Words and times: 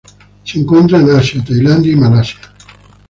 Se 0.43 0.57
encuentran 0.59 1.07
en 1.07 1.15
Asia: 1.15 1.43
Tailandia 1.43 1.91
y 1.91 1.95
Malasia. 1.95 2.39